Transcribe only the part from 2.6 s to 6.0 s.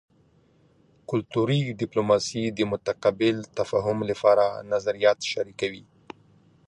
متقابل تفاهم لپاره نظریات شریکوي